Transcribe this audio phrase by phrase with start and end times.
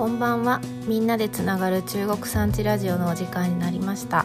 [0.00, 0.62] こんばんは。
[0.86, 4.24] みんなでつながる中国産地ラジオのお時間になりました。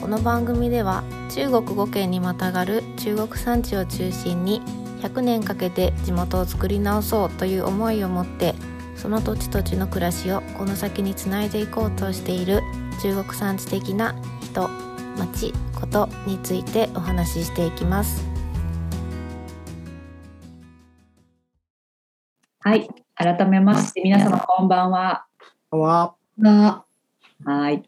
[0.00, 4.62] この番組では中国5県にまたがる中国産地を中心に
[5.02, 8.54] 100年かけて地元を作り直そうという思いを持って
[8.96, 12.62] その土地土地の暮らしをこの先につないでいこうとしている
[13.02, 14.70] 中国産地的な人
[15.18, 18.33] 町ことについてお話ししていきます。
[22.66, 25.26] はい、改めまして皆様こんばんは。
[25.68, 26.14] こんばんは。
[26.40, 26.84] が
[27.44, 27.82] はい。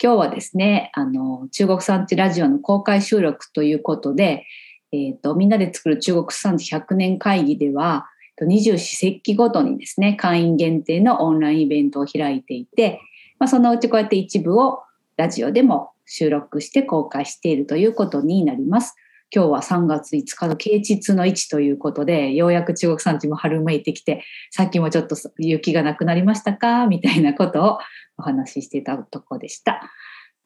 [0.00, 4.46] 今日はですね、あの中国産地ラジオの公開収録ということで、
[4.92, 8.06] えっ、とみんなで作る中国産地100年会議では、
[8.40, 13.00] 二十四節気ごとにですね、会員限定のオンラインイベントを開いていて、
[13.40, 14.84] まあ、そのうちこうやって一部を
[15.16, 18.94] ラジオでも収録して公開しているということになります。
[19.34, 26.86] 今日は3月5日の啓蟄の位置ということで、ようやく中国産地も春めいてきて、さっきもちょっと雪がなくなりましたか？
[26.86, 27.78] みたいなことを
[28.18, 29.80] お話ししていたとこでした。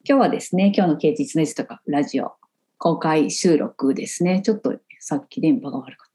[0.07, 2.31] 今日はですね、今日の啓蟄の位置とかラジオ
[2.77, 4.41] 公開収録ですね。
[4.41, 6.11] ちょっとさっき電波が悪かっ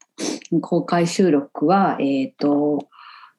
[0.49, 0.59] た。
[0.59, 2.87] 公開収録は、えっ、と、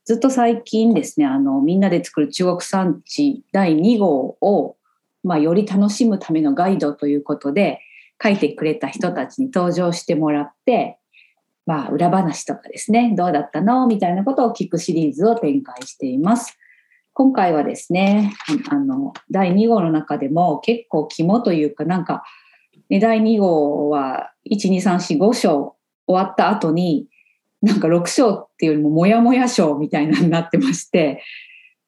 [0.04, 4.76] ずっと最近ですね、あの、みんなで作る中国産地第2号を、
[5.24, 7.80] まあ、より楽しむためのガイドということで、
[8.22, 10.98] 書いてくれた人たちに登場してもらって、
[11.66, 13.86] まあ、裏話とかですね、どうだったの？
[13.86, 16.58] みたいなことを聞くシリーズを展開しています。
[17.14, 18.34] 今回はですね、
[18.70, 22.24] あの、第2号の中でも結構肝というか、なんか、
[22.90, 25.76] ね、第2号は1、2、3、4、5章
[26.06, 27.06] 終わった後に、
[27.62, 31.22] なんか6章っていうよりももやもや章みたいなになってまして、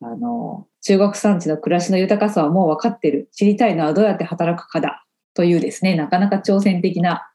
[0.01, 3.29] あの、中国産地の暮らしの豊かさはもう分かってる。
[3.33, 5.06] 知りたいのはどうやって働くかだ。
[5.37, 7.29] というですね、なかなか挑戦的な、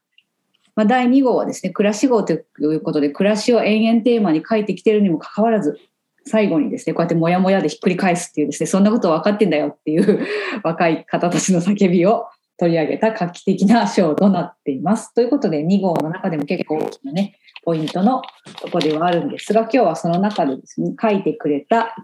[0.74, 5.78] まあ、第2号はですね、暮らし号ということで、暮らしを延々テーマに書いてきてるにもかかわらず、
[6.26, 10.26] 最後にですね、こうやってもやもやでひっくり返すっていうですね、そんなこと分かってんだよっていう
[10.64, 12.26] 若い方たちの叫びを
[12.58, 15.14] 取り上げた画期的な章となっています。
[15.14, 18.22] ということで、2号の中でも結構大きなね、ポイントの
[18.60, 21.94] とこではあるんですが、今日はその中でですね、書いてくれた、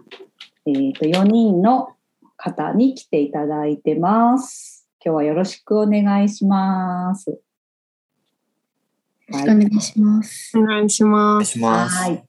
[0.65, 1.89] えー、と4人の
[2.37, 4.78] 方に来ていただいてます。
[5.01, 7.29] 今日はよろしくお願いします。
[7.29, 7.37] よ
[9.29, 10.57] ろしくお願いします。
[10.57, 11.37] お願いしおます。
[11.37, 11.97] 願いします。
[11.97, 12.25] はい。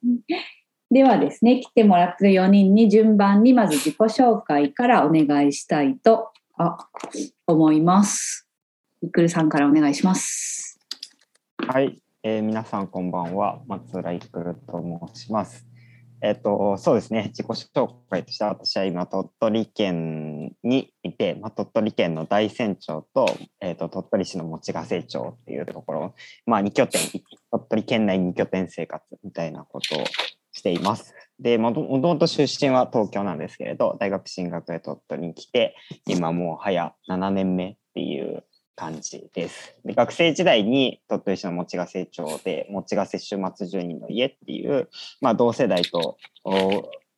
[0.88, 6.88] ではですね、来てもらってる4人に順番にまず自己紹介からお願いしたいとあ
[7.48, 8.46] 思います。
[9.02, 10.78] いくるさんからお願いします。
[11.66, 13.60] はい、えー皆さんこんばんは。
[13.66, 14.80] 松浦いくると
[15.12, 15.66] 申します。
[16.22, 23.26] えっ、と、そうですね、自己紹介としては私は今、鳥取県にいて、まあ、鳥取県の大山町と,、
[23.60, 26.14] えー、と鳥取市の用ヶ瀬町っていうところ、
[26.44, 27.00] まあ、2拠点、
[27.50, 30.04] 鳥取県内2拠点生活みたいなことを
[30.52, 31.14] しています。
[31.38, 35.74] で、もともと出身は東京なんですけれど、大学進学で鳥取に来て、
[36.06, 38.44] 今もう早7年目っていう
[38.80, 39.76] 感じです。
[39.84, 44.88] で学生時代に鳥取市の用ヶ瀬町で用ヶ瀬週末住人の家っていう、
[45.20, 46.16] まあ、同世代と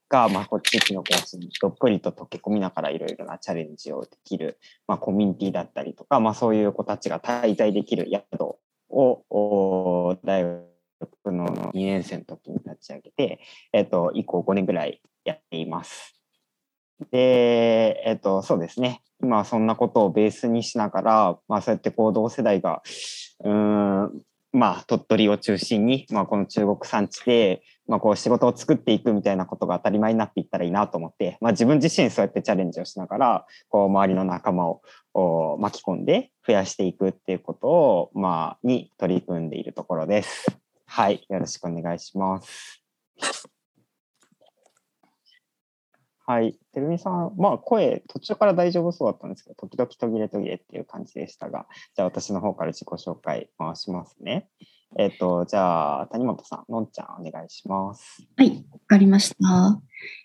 [0.08, 4.58] が、まあ、こう地域の暮らしにどっぷりと溶け込みながらいろいろなチャレンジをできる、
[4.88, 8.56] まあ、コミュニティだったりとか、まあ、そういう子たちが滞在できる宿
[8.90, 13.40] を大学の2年生の時に立ち上げて、
[13.72, 16.21] えっと、以降5年ぐらいやっています。
[17.10, 19.02] で、えっと、そうですね。
[19.22, 22.82] 今はそんなことをベースにしながら、まあそうやってこう同世代が、
[23.44, 23.52] うー
[24.04, 34.82] ん、まあ鳥取を中心に、まあこの中国産地で、まあこう仕事を作っていくみたいなことが当たり前になっていったらいいなと思って、まあ自分自身そうやってチャレンジをしながら、こう周りの仲間を
[35.14, 40.46] お巻き込んで増やしていくっていうことを、まあに取り組んでいるところです。
[40.86, 41.24] はい。
[41.30, 43.51] よろしくお願いします。
[46.26, 46.56] はい。
[46.72, 51.66] てるみさん、まあ声、途中から大丈夫そうだったんですけど、時々途切れ途切れっていう感じでしたが、
[51.96, 54.48] じゃあ私の方から自己紹介回しますね。
[54.98, 58.22] えっ、と、じゃあ、谷本さん、のんちゃん、お願いします。
[58.36, 59.36] はい、わかりました。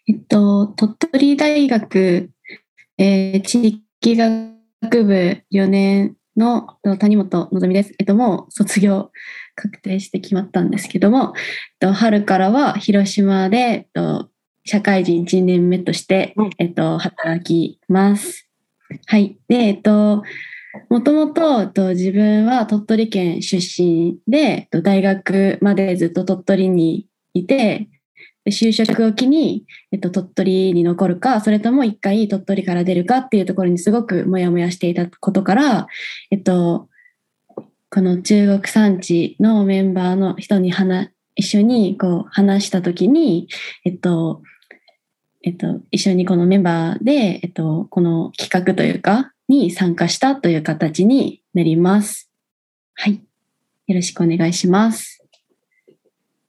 [0.07, 2.31] えっと、鳥取大学、
[2.97, 7.93] えー地域学部4年の谷本のぞみです。
[7.99, 9.11] えっと、もう卒業
[9.55, 11.33] 確定して決まったんですけども、
[11.81, 14.29] えっと、春からは広島で、えっと、
[14.67, 18.49] 社会人1年目としてうん、えっと、働きます。
[19.05, 19.37] はい。
[19.47, 20.23] で、えっと、
[20.89, 27.87] もともとえっと自分は鳥取県出身で、えっと大学までずっと鳥取にいて、
[28.43, 35.87] で就職を機に、えっと、鳥取に残るか、それとも一回鳥取から出るかっていうところにすごくモヤモヤしていたことから、
[36.29, 36.89] えっと、
[37.89, 43.47] この中国産地のメンバーの人に話、一緒にこう話したときに、
[43.85, 44.41] えっと、
[45.43, 52.29] えっと、一緒にこのメンバーで、えっと、この企画というか、に参加したという形になります。
[52.95, 53.21] はい。
[53.87, 55.23] よろしくお願いします。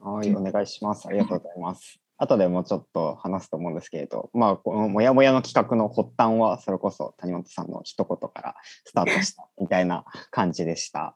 [0.01, 1.07] はい、お願いします。
[1.07, 2.01] ありがとうございます。
[2.17, 11.15] 後でもうちょっと話すと思うんですけれど、まあ、このもやもやの企画の発端は、それこそ谷本さんの一言からスタートしたみたいな感じでした。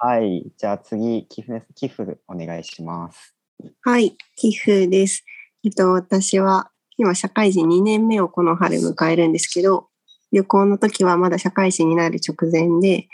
[0.00, 3.36] はい、じゃあ次、寄付、寄付お願いします。
[3.82, 5.24] はい、寄付です。
[5.64, 6.71] えっと、私は
[7.02, 9.88] 今社会人2年目をこの春迎えるんですけど、
[10.30, 13.08] 旅行の時はまだ社会人になる直前で、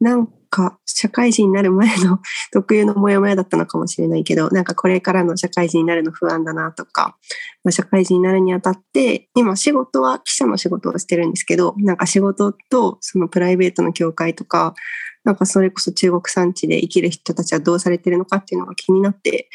[0.00, 2.18] なんか社会人になる前の
[2.52, 7.16] 特有のモヤモヤだったのかもしれないけど、なんかこれからの社会人になるの不安だなとか、
[7.62, 14.74] まあ、社会人になるにあたって、今仕事は記者の仕事をしてるんですけど、なんか仕事とそのプライベートの境界とか、
[15.22, 19.48] なんかそれこそ中国産地で生きる人たちはどうされてるのかっていうのが気になって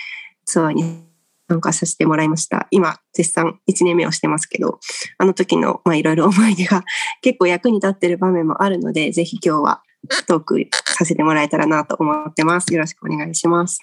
[0.46, 1.13] ツアーに
[1.50, 2.68] 参加させてもらいました。
[2.72, 4.80] 今、絶賛1年目をしてますけど、
[5.18, 6.84] あの時のいろいろ 思い出が
[7.22, 9.84] 結構役に立ってる場面もあるので、ぜひ今日は
[10.28, 12.74] トークさせてもらえたらなと思ってます。
[12.74, 13.80] よろしくお願いします。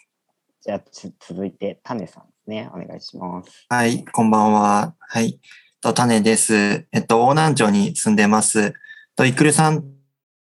[0.62, 2.70] じゃあ続いて、タネさんですね。
[2.74, 3.66] お願いします。
[3.68, 4.94] はい、こんばんは。
[4.98, 5.40] はい、
[5.80, 6.86] とタネです。
[6.92, 8.74] えっと、大南町に住んでます。
[9.16, 9.99] と、イクルさん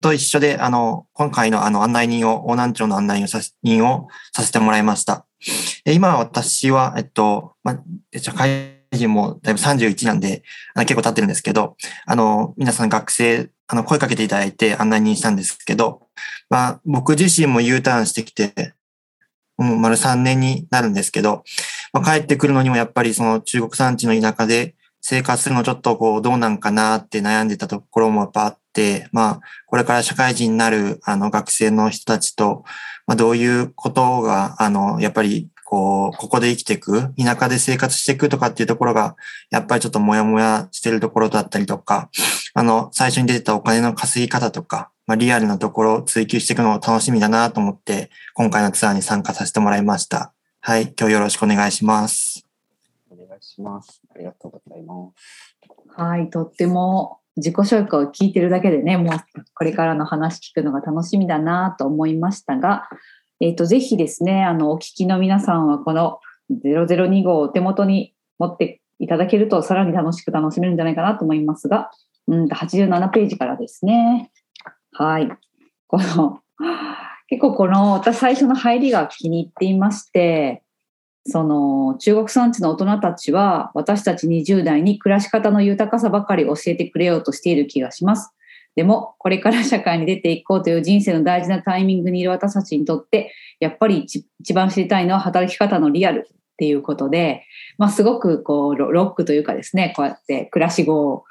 [0.04, 3.24] と一緒で、あの、今回のあの案内人を、大南町の案内
[3.62, 5.24] 人をさせてもらいました。
[5.86, 10.42] 今私は、えっと、まあ、社会人もだいぶ31なんで、
[10.74, 16.02] あの結構経ってるんですけど、あの、皆さん学生、あの、声かけていただいて案内人したんですけど、
[16.50, 18.74] まあ、僕自身も U ターンしてきて、
[19.56, 21.44] もう丸3年になるんですけど、
[21.94, 28.58] まあ、帰ってくるのにもやっぱりその中国産地の田舎で生活するのちょっとこうどうなんかなって悩んでたところもやっぱあっ、
[29.12, 32.64] まあ、これから社会人になるあの学生の人たちと、
[33.06, 39.16] まあ、どういうことが、あの、やっぱりこう、ここで生きていく、田舎で生活していくとかっていうところが、
[39.50, 42.10] やっぱりちょっともやもやしてるところだったりとか、
[42.54, 50.32] あの、最初に出てたお金の稼ぎ方とか、まあ、リアルなところを追求していくのを楽しみだなと思って、今回のツアーに参加させてもらいました。
[50.60, 52.46] はい、今日よろしくお願いします。
[53.10, 54.00] お願いします。
[54.14, 56.00] ありがとうございます。
[56.00, 59.16] はい、とっても自己紹介を聞いてるだけでね、もう
[59.54, 62.88] これからの話聞くのが楽しみだなと思いましたが、
[63.40, 66.20] えっ、ー、と、ぜひですね、あの、お聞きの皆さんはこの
[66.50, 71.90] 002号をお手元に持っていただけるとさらに楽しく楽しめるんじゃないかなと思いますが、
[72.26, 74.30] うん87ページからですね。
[74.92, 75.28] はい。
[75.88, 76.40] この、
[77.28, 80.63] 結構この、私最初の入りが気に入っていまして、
[81.26, 88.34] その中国産地の大人たちは私たち20代に暮らし方の豊かさばかり教えてくれようとしている気がします。
[88.76, 94.04] でも、これから社会に出ていこうという人生の大事なタイミングにいる私たちにとって、やっぱり
[94.40, 97.44] 一番知りたいのは働き方のリアルっていうことで、
[97.78, 101.24] まあ、すごくこうロックというかですね、こうやって暮らし語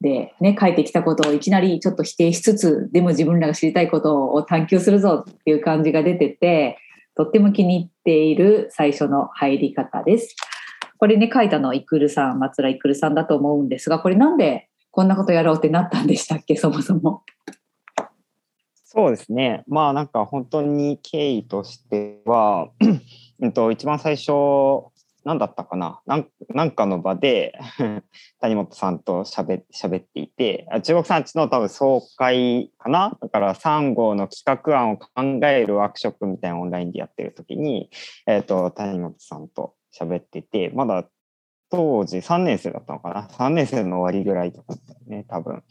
[0.00, 6.78] でね、書いてきたことをいきなりちょっと否定しつつ、でも自分らが知りたいことを探求するぞっていう感じが出てて、
[7.18, 10.36] とっても気に入っている最初の入り方です。
[10.98, 17.24] これね、書いたのはイクルさん、松浦イクルさんだと思うんですが、これなんでこんなことやろうってなったんでしたっけ、 そもそも。
[18.84, 19.64] そうですね。
[19.66, 22.70] まあなんか本当に経緯としては、
[23.40, 24.30] うんと一番最初、
[25.28, 26.00] 何だったかな？
[26.06, 27.58] なんかの場で
[28.40, 33.18] 谷本さんと喋っていて、中国産地の多分総会かな？
[33.20, 35.06] だから3号の企画案を考
[35.46, 37.90] えるワークショップみたいなオンラインでやってる時に、
[38.26, 41.06] えっ、ー、と、谷本さんと喋ってて、まだ
[41.68, 45.62] 当時3年生だったのかな ?3 年生の終わりぐらいとかだったよね、多分。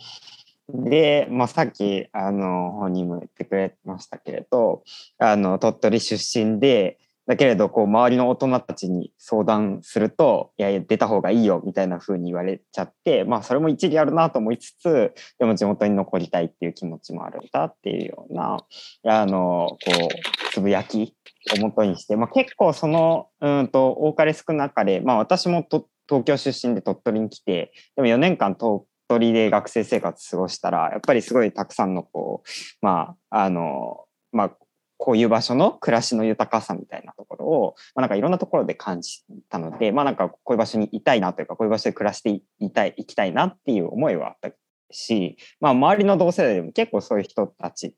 [0.69, 4.83] で、まあ、さっき、あの、本人も言ってくれましたけれど、
[5.17, 18.63] あの、鳥取出身で、だけれど、こう、周りの大人たちに相談すると、いやいや、出た方がいいよ、みたいな風に言われちゃって、まあ、それも一理あるなと思いつつ、でも地元に残りたいっていう気持ちもあるんだっていうような、
[19.05, 21.15] あの、こう、つぶやき
[21.57, 32.49] をもとにして、まあ、結構その、うんと、多かれ少なかれ、まあ、私もと東京出身で鳥取に来て、でも4年間東鳥で学生生活過ごしたら、やっぱりすごいたくさんの、こう、
[32.81, 34.51] まあ、あの、まあ、
[34.97, 44.51] こういう場所の暮らしの豊かさみたいなところを、まあ、なんかいろんなところで感じたので、まあなんかこういう場所にいたいなというか、こういう場所で暮らしていたい、行きたいなっていう思いはあった
[44.91, 47.93] し、まあ周りの同世代でも結構そういう人たち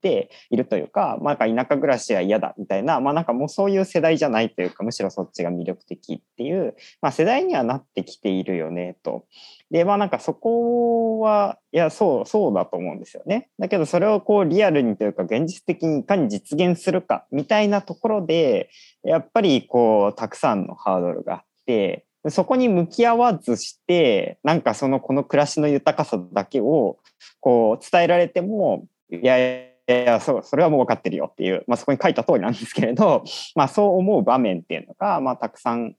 [0.00, 9.26] ているというか、まあ、なんか田舎暮らしは嫌だみたいな、まあ、なんかもうそういう世代じゃないというか、むしろそっちが魅力的っていう、まあ、世代にはなってきているよねと。
[9.70, 13.50] で、まあなんかそこは、いや、そう、そうだと思うんですよね。
[13.58, 18.70] だけどそれをこうリアルにというか現実的にいかに実現するかみたいなところで、
[19.04, 26.98] やっぱりこう、たくさんのハードルがあって、そこに向き合わずしてなんかそのこの暮らしの豊かさだけを
[27.40, 35.94] こう伝えられてもいやいややそうそれはもう分かってるよっていう、まあ、そこに書いた通りなんですけれど、まあ、そう思う場面っていうのが、まあ、たくさん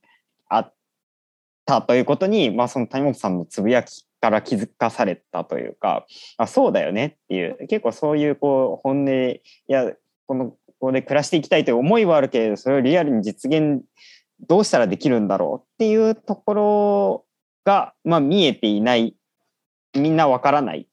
[0.48, 0.74] あっ
[1.65, 6.05] たということに、まあ、その谷本さんのつぶやきから気づかされたというか
[6.38, 9.91] あそうだよねっていう結構そういうこう本音や
[10.27, 13.81] このここで暮らしていきたいという思いはあるけれどそれをリアルに実現
[14.48, 17.25] どうしたらできるんだろうっていうところ
[17.65, 19.15] が、まあ、見えていない。
[19.93, 20.88] みんなわからない。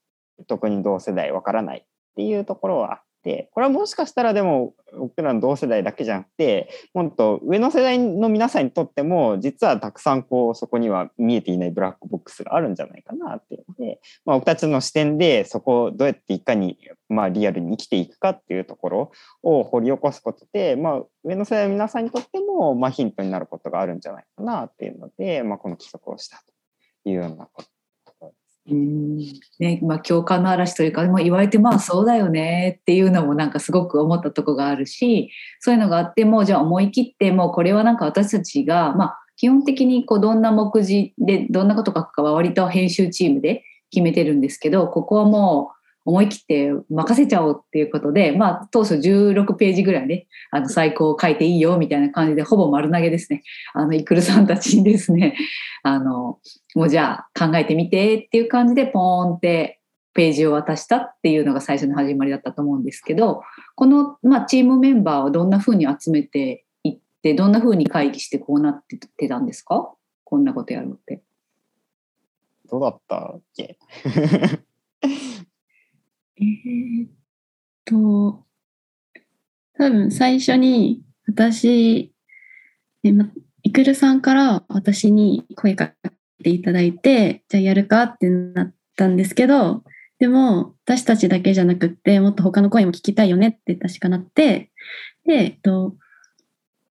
[0.47, 1.86] 特に同世代わからない。
[2.17, 19.11] っていうところはあってこれはもしかしたらでも僕らの同世代だけじゃなくてもっと上の世代の皆さんにとっても実はたくさんこうそこには見えていないブラックボックスがあるんじゃないかなっていうので、まあ、僕たちの視点でそこをどうやっていかに、まあ、リアルに生きていくかっていうところ
[19.43, 27.76] を掘り起こすことで、まあ、上の世代の皆さんにとっても、ま、ヒントになることがあるんじゃないかなっていうので、まあ、この企画をしたというようなこと
[28.73, 45.76] ねまあ、共感の嵐というかもう言われてまあそうだよねっていうのもなんかすごく思ったとこがあるしそういうのがあってもじゃあ思い切ってもうこれはなんか私たちが、まあ、基本的にこうどんな目次でどんなこと書くかは割と編集チームで決めてるんですけどここはもう
[46.07, 53.43] 思い切って任せちゃおうっていうことで、まあ、当初16ページぐらいね、あの、最高を書いていいよみたいな感じで、ほぼ丸投げですね。
[53.73, 55.35] あの、イクルさんたちにですね、
[55.83, 56.39] あの、
[56.75, 59.81] もうじゃあ考えてみてっていう感じで、ポーンって
[60.13, 63.43] ページを渡したっていうのが最初の始まりだったと思うんですけど、
[63.75, 68.83] この、まあ、チームメンバーをどんな風に集めていって、どんな風に会議してこうなっ
[69.17, 69.93] てたんですか？
[70.23, 71.21] こんなことやろうって。
[72.69, 73.77] どうだったっけ？
[76.39, 77.09] えーっ
[77.85, 78.45] と、
[79.77, 82.13] 多分最初に私、
[83.03, 83.29] えま、
[83.63, 86.11] いくるさんから私に声かけ
[86.43, 89.83] ていただいて、じゃあやるかってなったんですけど、
[90.19, 94.71] でも私たちだけじゃなくって、もっと他の声も聞きたいよねって確かなって、
[95.25, 95.95] で、えっと、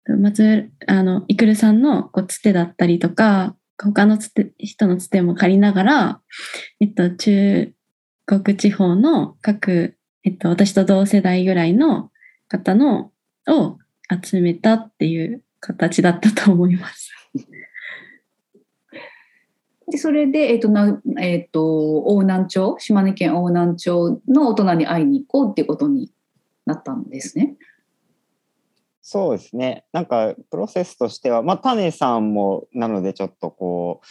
[0.08, 6.22] 松あの、いくるさんのこうつてだったりとか、他のつて人のつても借りながら、
[6.80, 7.75] えっと、中
[8.26, 12.12] 国地方の各、えっと、私と同世代ぐらいの
[12.48, 13.12] 方の
[13.48, 13.78] を
[14.24, 17.12] 集めたっていう形だったと思います。
[19.92, 26.12] で、それで、えっ、と、な、えっ、と、大南町、島根県大南町の大人に会いに行こうっていうことに
[26.66, 27.56] なったんですね。
[29.04, 29.86] そうですね。
[29.94, 34.02] なんか、プロセスとしては、まあ、種さんも、なので、ちょっとこ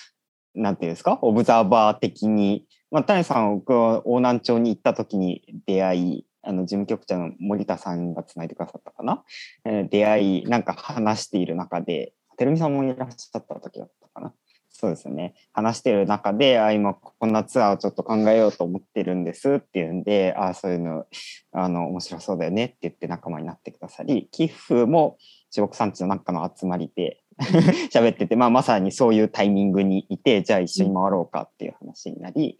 [0.54, 9.24] う、なんていうんですか、オブザーバー的に、まあ、種さん、僕は大南町に行った時に出会い、あの、事務局長の森田さんがつないでくださったかな？
[9.64, 14.32] えー出会い、なんか話している中で、てるみさんもいらっしゃった時だったかな？
[14.70, 15.34] そうですね。
[15.52, 21.06] 話している中で、あ、今こんなツアーをちょっと考えようと思ってるんですっていうんで、あ、そういうの、
[21.50, 25.18] あの、面白そうだよねって言って仲間になってくださり、寄付も
[25.50, 27.22] 中国産地の中の集まりで
[27.92, 32.58] 喋ってて、まあ、まさにそういうタイミングにいて、じゃあ一緒に回ろうかっていう話になり、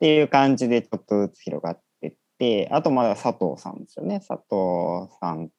[0.00, 4.20] っていう感じでちょっとずつ広がってって、あとまだ佐藤さんですよね。
[4.26, 5.50] 佐藤さん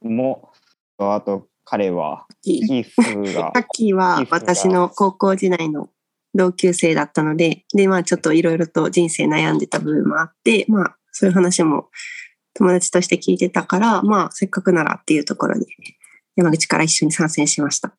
[0.00, 0.52] も、
[0.96, 5.88] あと彼は寄付がさっきは私の高校時代の
[6.36, 11.88] 同級生だったので、で、まあちょっといろいろと人生悩んでた部分もあって、まあそういう話も
[12.54, 15.66] 友達として聞いてたから、まあせっかくならっていうところで
[16.36, 17.92] 山口から一緒に参戦しました。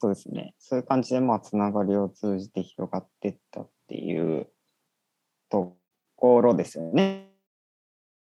[0.00, 0.54] そうですね。
[0.58, 4.48] そういう感じで、まあ、つながりを通じて広がっていったっていう
[5.52, 5.76] と
[6.16, 7.28] ころですよね。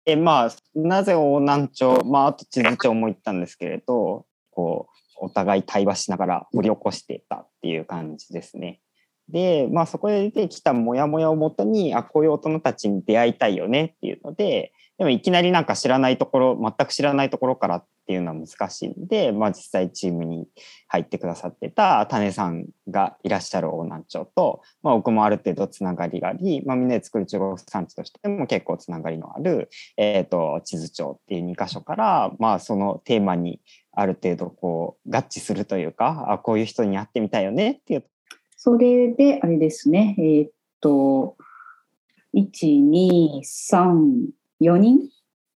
[0.06, 4.88] え、まあ、なぜ大南町、まあ、あと地図町も行ったんですけれど、こ
[5.22, 8.82] う、お互い対話しながら掘り起こしていたっていう感じですね。
[9.28, 20.46] で、まあ、そこで出てきたモヤモヤをもとに、あ、こういう大人たちに出会いたいよねっていうので、でもいきなりなんか知らないところ、全く知らないところからっていうのは難しいんで、まあ実際チームに
[20.90, 33.62] 入ってくださってた種さんがいらっしゃる大南町と、まあ僕もある程度つながりがあり、まあみんなで作る中国産地としても結構つながりのある、えっ、と、地図町っていう2箇所から、まあそのテーマに
[33.94, 38.04] ある程度こう合致するというか、あ、こういう人に会ってみたいよねっていう。
[38.58, 40.52] それで、あれですね、えーっ
[40.82, 41.38] と、
[42.34, 45.00] 1、2、3、4人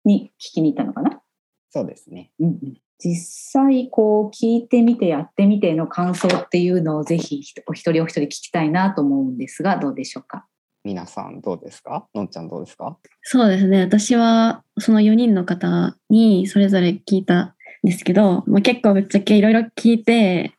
[0.06, 1.22] に聞きに行ったのかな？
[1.70, 2.32] そうですね。
[2.40, 3.16] うんうん実
[3.62, 10.46] 際、こう、聞いてみて、やってみての感想っていうのをぜひ、お一人お一人聞きたいなと思うんですが、どうでしょうか？
[10.86, 12.98] 皆さんどうですかのんちゃんどうですか？
[13.24, 13.82] そうですね。
[13.82, 20.54] 私はその4人の方にそれぞれ聞いたんですけど、まあ、結構ぶっちゃけいろいろ聞いて、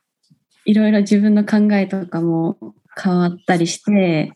[0.66, 2.58] いろいろ自分の考えとかも
[3.02, 4.32] 変わったりして、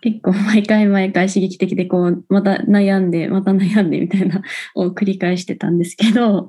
[0.00, 4.42] 結構毎回毎回刺激的でこう、また悩んで、また悩んでみたいな
[4.74, 6.48] を繰り返してたんですけど、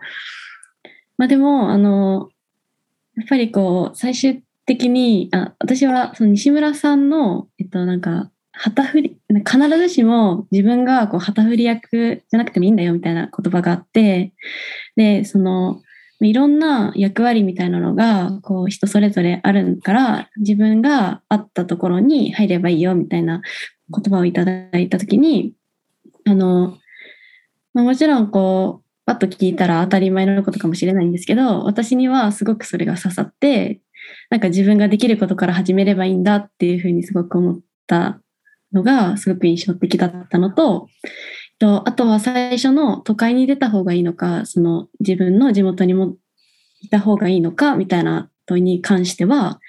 [1.18, 2.30] まあでも、あの、
[3.18, 14.34] やっぱりこう、最終的に、あ私はその西村さんの、えっとなんか、旗振り、必ずしも自分がこう旗振り役じゃなくてもいいんだよみたいな言葉があって、
[14.98, 15.82] で、その、
[16.22, 23.42] いろんな役割みたいなのが、こう人それぞれあるから、自分があったところに入ればいいよみたいな
[23.90, 25.54] 言葉をいただいたときに、
[26.26, 26.78] あの、
[27.74, 33.82] まあ、もちろんこう、パッと聞いたら当たり前のことかもしれないんですけど、私にはすごくそれが刺さって、
[34.30, 38.22] なんか自分ができることから始めればいいんだっていうふうにすごく思った
[38.72, 40.90] のがすごく印象的だったのと、
[41.60, 46.16] とあとは最初の都会に出た方がいいのか、その自分の地元にも
[46.82, 49.60] いた方がいいのかみたいな問いに関しては、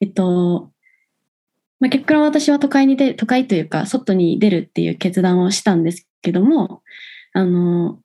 [0.00, 0.70] えっと、
[1.80, 6.82] まあ、結果私は都会に出、都会というか外に出るっていう決断をしたんですけども、
[7.32, 7.98] あの、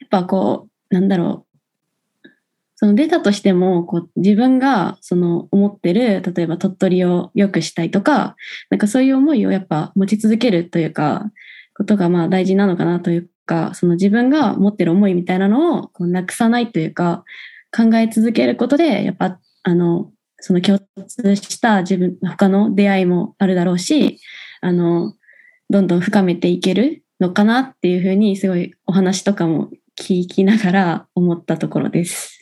[0.00, 2.28] やっぱこう、なんだろう、
[2.76, 8.36] その出たとしても、こう自分がその思ってる、例えば鳥取を良くしたいとか、
[8.70, 11.30] なんかそういう思いをやっぱ持ち続けるというか、
[11.78, 17.24] ことがまあ大事なのかなというか、その自分が持ってる思いみたいなのをこうなくさないというか、
[17.74, 24.20] 考え続けることで、やっぱ、あの、その共通した自分、他の出会いもあるだろうし、
[24.60, 25.14] あの、
[25.70, 32.38] どんどん深めていけるのかなっていうふうに、すごいお話とかも聞きながら思ったところです。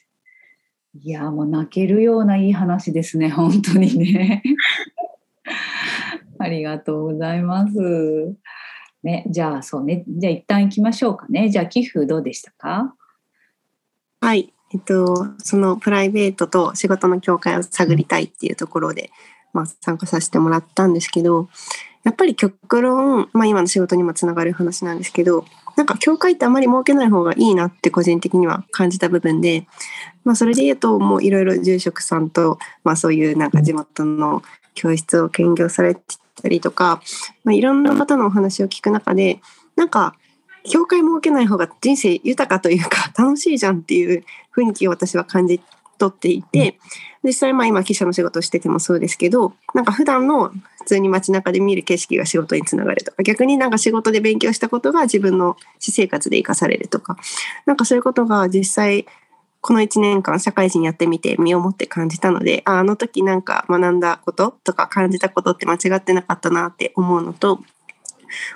[1.02, 4.42] いやもう泣けるようないい話ですね本当にね
[6.38, 7.74] ありがとうございます
[9.06, 9.24] ね。
[9.28, 10.04] じゃあそうね。
[10.06, 11.48] じゃあ一旦行きましょうかね。
[11.48, 12.94] じゃあ寄付どうでしたか？
[14.20, 14.52] はい。
[14.74, 19.10] えっと、そのプライベートと仕事の境界を探りたいっていうところで、
[19.52, 21.48] まあ、参加させてもらったんですけど、
[22.02, 25.44] やっぱり極論、まあ今の仕事にもつながる話なんですけど、
[25.76, 29.66] なんか境界ってあまり設けない方がいいなって個人的には感じた部分で、
[30.24, 34.42] まあそれで言うともういろいろ住職さんと、まあそういうなんか地元の
[34.74, 36.02] 教室を兼業されて
[36.42, 37.02] たりとか、
[37.44, 39.40] まあいろんな方のお話を聞く中で、
[39.76, 40.16] なんか
[40.64, 44.24] 境界設けない方が人生豊かというか 楽しいじゃんっていう
[44.56, 45.60] 雰囲気を私は感じ
[45.98, 46.78] 取っていて、
[47.22, 57.16] 実際まあ今記者の仕事をしててもそうですけど、なんか普段の普通に街中で見る景色が仕事につながるとか、逆になんか仕事で勉強したことが自分の私生活で活かされるとか、
[57.64, 59.06] なんかそういうことが実際
[59.66, 67.58] この1年間社会人やってみて身をもって感じたので、ああの時なんか学んだこととか感じたことって間違ってなかったなって思うのと、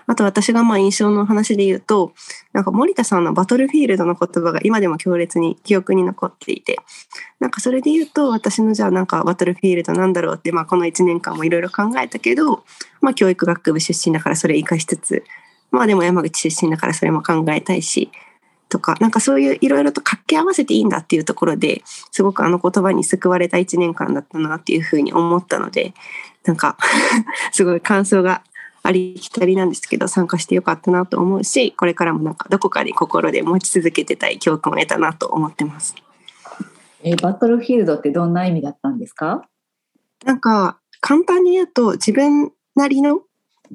[0.06, 2.12] あと私がまあ印象の話で言うと、
[2.52, 6.78] なんか森田さんのバトルフィールドの言葉が今でも強烈に記憶に残っていて、
[7.40, 12.62] なんかそれで言うと私のじゃあなんかバトルフィールドなんだろうって、まあこの1年間もいろいろ考えたけど、
[13.00, 15.24] まあ教育学部出身だからそれ活かしつつ、
[15.72, 18.12] まあでも山口出身だからそれも考えたいし、
[18.70, 25.92] とか、なんかそういういろいろと掛け合わせていいんだっていうところですごくあの言葉に救われた1年間だったなっていうふうに思ったので、
[26.46, 26.78] なんか
[27.52, 28.42] すごい感想が
[28.83, 35.94] ありきたりなんですけど参加してよかったなと思うしこれからもなんかどこかに心で持ち続けてたい教訓を得たなと思ってます。
[37.02, 39.42] えーバトルフィールドってどんな意味だったんですか？
[40.24, 43.20] なんか簡単に言うと自分なりの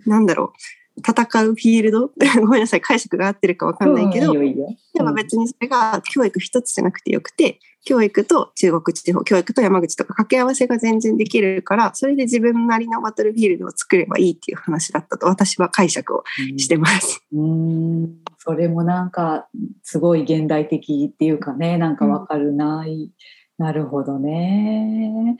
[0.05, 0.59] なんだろう
[0.97, 2.11] 戦うフィールド？
[2.41, 4.55] ごめんなさい解釈が合ってるかわかんないけど、うん
[4.93, 16.23] でも別にそれが教育一つじゃなくてよくて、教育と中国地方、教育と山口とか掛け合わせが全然できるから、それで自分なりのバトルフィールドを作ればいいっていう話だったと私は解釈を
[16.57, 17.21] してます。
[17.33, 18.15] うーん。
[18.37, 19.47] それもなんか
[19.83, 23.11] すごい現代的っていうかねなんかわかるな、い。
[23.57, 25.37] なるほどね。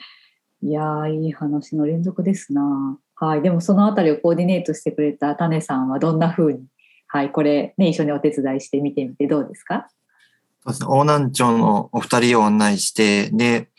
[0.61, 6.65] いやーいい話の連続ですなはいでもそのあたりをコーディネートしてくれた種さんはどんな風に
[7.07, 9.87] はいこれね一緒にお手伝いして見てみてどうですか？
[10.63, 10.87] そうですね。
[10.89, 13.69] 大南町のお二人を案内して、で、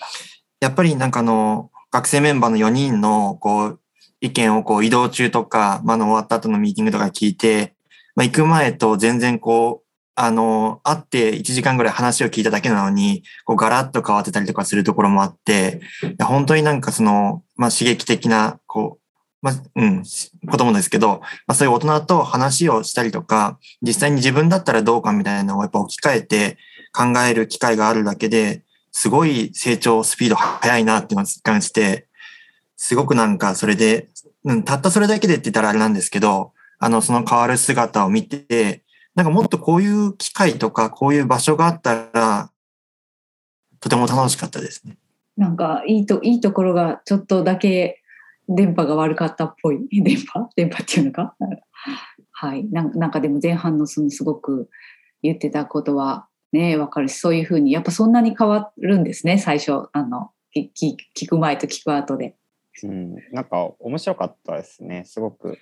[0.61, 3.81] やっぱりなんかあの、学生メンバーの4人の、こう、
[4.21, 7.75] 意見をこう移動中とか、まあ、の終わった後のミーティングとか聞いて、
[8.15, 15.81] まあ、行く前と全然こう、あの、会って1時間ぐらい話を聞いただけなのに、こうガラッと変わってたりとかするところもあって、
[16.23, 19.06] 本当になんかその、まあ、刺激的な、こう、
[19.47, 26.59] まあ、うん、子供ですけど、まあ、そういう大人と話をしたりとか、実際に自分だったらどうかみたいなのをやっぱ置き換えて
[26.93, 32.09] 考える機会があるだけで、すごい成長スピード速いなっていうのを感して、
[32.77, 34.09] すごくなんかそれで、
[34.45, 38.83] うん、たったそれだけでって言ったらあれなんですけど、あの、その変わる姿を見て、
[39.15, 42.51] なんかもっとこういう機会とか、こういう場所があったら、
[43.79, 44.97] とても楽しかったですね。
[45.37, 48.03] なんかいいといいところがちょっとだけ
[48.49, 49.79] 電波が悪かったっぽい。
[49.91, 50.49] 電波？
[50.57, 51.35] 電波っていうのか？
[52.33, 52.69] はい。
[52.71, 54.69] なんなんかでも前半のそのすごく
[55.23, 59.89] 言ってたことはねわかるしそういうふうにやっぱそんなに変わるんですね最初。
[59.93, 62.37] あの聞聞く前と聞く後で。
[62.83, 65.05] うん、なんか面白かったですね。
[65.05, 65.59] すごく。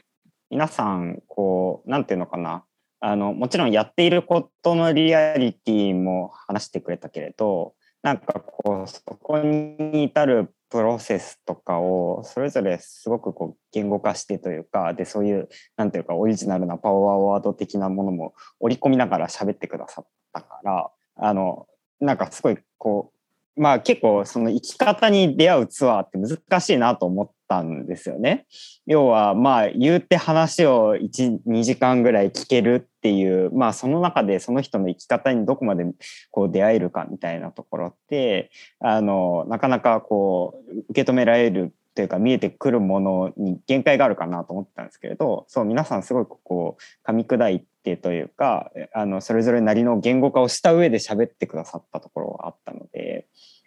[0.51, 2.65] 皆さんこうなんていうのかな。
[3.01, 21.67] あのもちろんやっていることのリアリティも話してくれたけれどなんかこうそこに至るプロセスとかをそれぞれすごくこう言語化してというかでそういうなんていうかオリジナルなパワーワード的なものも織り込みながら喋ってくださったからあの
[22.01, 23.13] なんかすごいこ
[23.57, 28.47] うまあ結構その生き方に出会うツアーって難しいなと思ったんですよね。
[28.87, 35.85] 要はまあ言うて話を12時間ぐらい聞けるっていうまあその中でその人の生き方にどこまで
[36.31, 53.27] こう出会えるかみたいなところってあのなかなかこう受け止められるというか見えてくるものに限界があるかなと思ってたんですけれどそう皆さんすごいこう噛み砕いてというかあのそれぞれなりの言語化をした上で喋ってくださったところがあったので、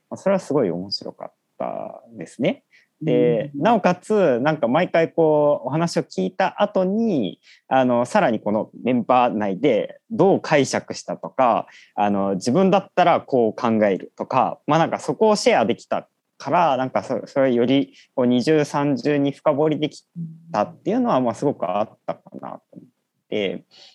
[0.09, 2.63] まあ、それはすごい面白かったですね。
[3.01, 16.07] で、なおかつ、なんか毎回こう、お話を聞いた後に、あの、さらにこのメンバー内でどう解釈したとか、あの、自分だったらこう考えるとか、まあなんかそこをシェアできた
[16.37, 20.03] から、なんかそそれよりこう二重三重に深掘りでき
[20.51, 22.61] たっていうのは、まあすごくあったかな。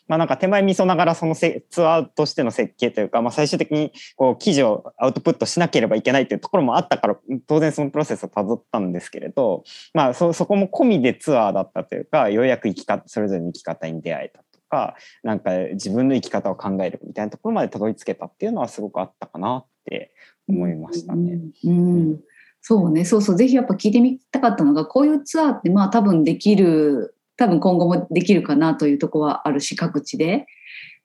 [0.09, 7.17] まあなんか手前味噌ながらそのツアーとしての設計というか、まあ最終的にこう記事をアウトプットしなければいけないというところもあったから、
[7.47, 9.65] 当然そのプロセスをたどったんですけれど、
[9.95, 20.13] まあそ、そこも込みでツアーだったというか、ようやく生き方、それぞれの生き方に出会えたとか、なんか自分の生き方を考えるみたいなところまでたどり着けたっていうのはすごくあったかなって
[20.49, 21.39] 思いましたね。
[21.65, 22.21] うん、うん。
[22.61, 30.47] そうね、そうそう、ぜひやっぱ聞いてみたかったのが、こういうツアーってまあ多分できる多分今後もできるかなというとこはあるし各地で。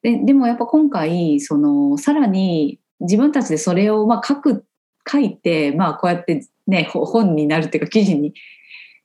[0.04, 4.64] ででもやっぱ今回そのさらに自分たちでそれをまあ書く
[5.12, 8.36] 書いて、まあ、こうやってね本になるっていうか記事に、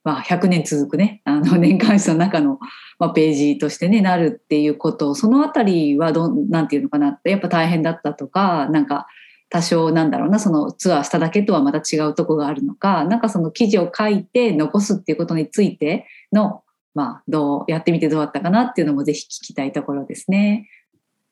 [0.04, 2.58] まあ、100年続くねあの年間誌の中の、
[2.98, 9.06] まあ、ページとしてねなるっていうことそのあたりはどなんていうのかなやっぱ大変だったとかなんか
[9.48, 16.62] 多少なんだろうなそのツアーしただけとはまた違うとこがあるのかなんかその記事を書いて残すっていうことについての
[16.94, 20.68] まあ、どうやってみてどうだったかなっていうのもぜひ聞きたいところですね。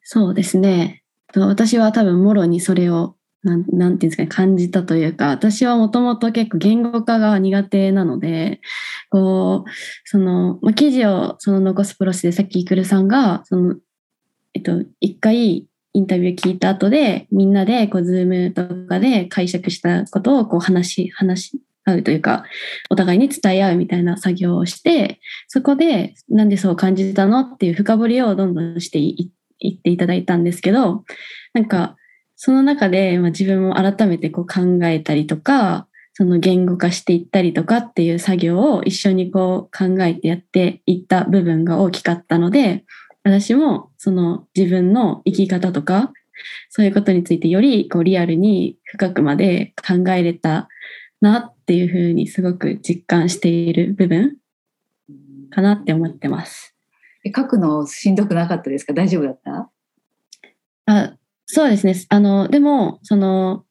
[0.03, 1.03] そうですね。
[1.35, 8.61] 私は多分もろにそれをなんなんていうんですかね、感じたというか、私はもともと結構言語化が苦手なので、
[9.09, 9.71] こう、
[10.05, 13.77] その、まあ、記事をその残すプロセスでさっきイクルさんが、その、
[14.53, 22.45] えっと、一回インタビュー聞いた後で、みんなでこう、ズームとかで解釈したことをこう話し、話合うというか、
[22.91, 29.31] お互いに伝え合うみたいな作業をして、そこでなんでそう感じたのっていう深掘りをどんどんしてい
[29.69, 31.05] っていただいたんですけど、
[31.55, 31.97] なんか、
[32.37, 42.85] その中で、まあ、自分も改めてこう考えたりとか、その言語化していったりとかっていう作業を一緒にこう考えてやっていった部分が大きかったので、
[43.25, 46.13] 私もその自分の生き方とか、
[46.71, 50.69] そういうことについてよりこうリアルに深くまで考えれた
[51.21, 54.37] なっていうふうにすごく実感している部分
[55.51, 56.75] かなって思ってます。
[57.37, 58.93] 書くのしんどくなかったですか？
[58.93, 59.71] 大丈夫だった？
[60.87, 61.95] あそうですね。
[62.09, 63.65] あの、でも、その、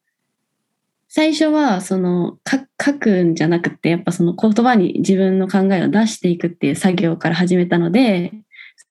[1.07, 8.33] 最初は、その、書くんじゃなくて、やっぱその言葉に自分の考えを出していくっていう作業から始めたので、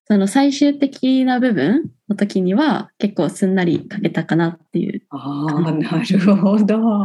[0.06, 5.02] その最終的な部分の時には結構すんなり書けたかなっていう。
[5.10, 7.04] ああ、なるほど。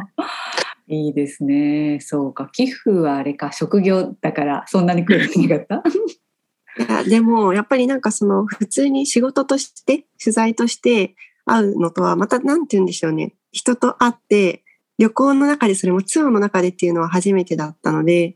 [0.88, 2.00] いいですね。
[2.02, 2.50] そうか。
[2.52, 5.84] 寄付はあれか、職業だからそんなに苦労しなかった？
[6.84, 11.16] いや、でも、やっぱりなんかその、普通に仕事として、取材として
[11.46, 13.34] 会うのとは、また、なんて言うんでしょうね。
[13.52, 14.64] 人と会って、
[14.98, 18.36] 旅行の中で、それもツアーの中でっていうのは初めてだったので、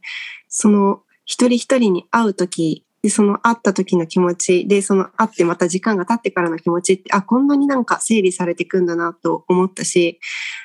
[0.49, 10.19] その、一人一人に会うときで、その会った時の気持ち、で、その会ってまた時間が経ってからの気持ちって、あ、こんなになんか整理されていくんだなと思ったし、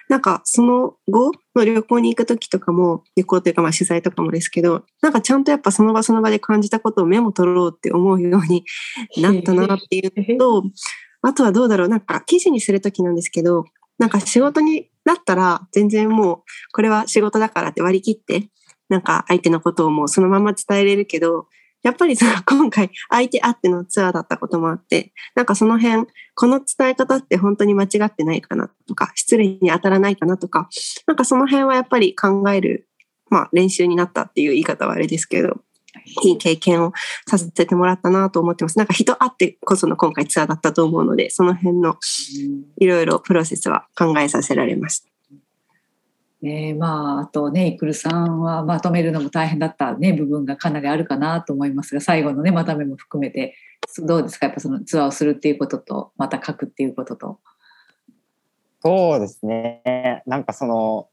[0.08, 8.64] なんかその後の旅行に行く時とかも、旅行というかまあ取材とかもですけど、なんかちゃんとやっぱその場その場で感じたことをメモ取ろうって思うように
[9.22, 10.64] なったなっていうのと、
[11.22, 13.66] あとはどうだろう、なんか記事にする時なんですけど、
[13.98, 18.48] なんか仕事になったら全然もうこれは仕事だからって割り切って、
[18.88, 21.46] なんか相手のことをもうそのまま伝えれるけど、
[21.82, 30.68] やっぱりその 今回相手あってのツアーだったこともあって、なんかその辺、この伝え方って本当に間違ってないかなとか、失礼に当たらないかなとか、
[31.06, 32.88] なんかその辺はやっぱり考える、
[33.30, 35.62] まあ練習になったっていう言い方はあれですけど、
[36.24, 36.92] いい経験を
[37.28, 38.78] させてもらったなと思ってます。
[38.78, 41.96] なんか人あってこその今回ツアーだったと思うので、その辺の
[42.78, 45.11] いろいろプロセスは考えさせられました。
[46.42, 53.54] ねえまあ、あとね、イクルさんはまとめるのも大変だった、ね、部分がかなりあるかなと思いますが、最後のね、まとめも含めて、
[53.98, 54.46] どうですか？
[54.46, 57.38] やっぱそのツアーをするっていうことと、また書くっていうことと。
[58.80, 60.24] そうですね。
[60.26, 61.08] なんかその、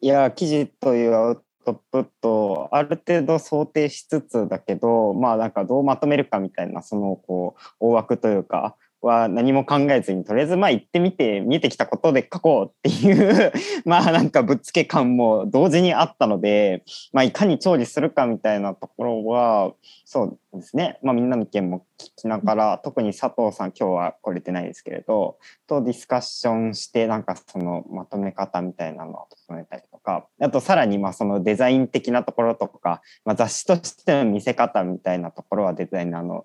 [0.00, 13.52] いや、記事というアウトプットをある程度想定しつつだけど、まあなんかどうまとめるかみたいな、そのこう、大枠というか、は何も考えずに、とりあえずまあ行ってみて、見えてきたことで書こうっていう、
[13.86, 16.82] まあなんかぶっつけ感も同時にあったので、
[17.12, 19.72] まあいかに調理するかみたいなところは、
[20.04, 20.98] そうですね。
[21.02, 36.44] まあみんなの意見も聞きながら、特に佐藤さん今日は来れてないですけれど、とディスカッションして、なんかそのまとめ方みたいなのを整えたりとか、あとさらにまあそのデザイン的なところとか、まあ、雑誌としての見せ方みたいなところはデザイナーの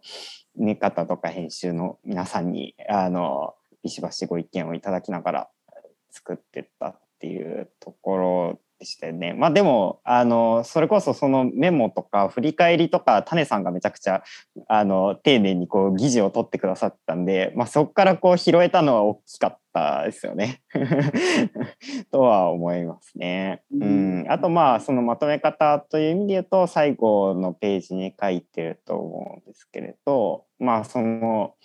[0.55, 5.49] 寝方とか編集の皆さんに、あの、ビシバシご意見をいただきながら
[6.11, 9.33] 作ってったっていうところしたよね。
[9.33, 14.23] まあでも、あの、それこそそのメモとか振り返りとか、種さんがめちゃくちゃ、
[14.67, 20.61] あの、丁寧にこう議事を取ってくださったんで、まあそこからこう拾えたのは大きかったですよね。
[22.11, 23.63] とは思いますね。
[23.71, 24.25] うん。
[24.29, 31.55] あとまあ、そのまとめ方という意味で言うと、最後のページに書いてると思うんですけれど、まあその、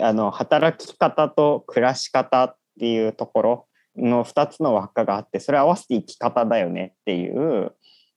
[0.00, 7.72] あの、働き方と暮らし方っていうところの2つの輪っかがあって、それ合わせて生き方だよねっていう、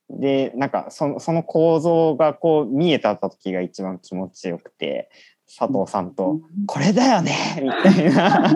[0.10, 5.10] で、なんかそのその構造がこう見えた時が一番気持ちよくて、
[5.48, 8.56] 佐藤さんと、これだよねみたいな。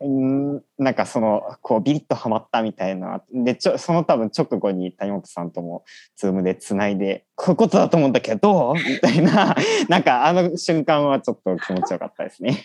[0.00, 3.22] うん、なんかその、こうビリッとはまったみたいな。
[3.32, 5.84] で、ちょその多分直後に谷本さんとも
[6.16, 9.56] ズームでつないで、こういうことだと思うんだけど、どうみたいな、
[9.88, 12.62] なんかあの瞬間はちょっと気持ちよかったですね。